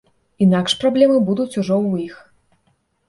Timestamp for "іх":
2.09-2.17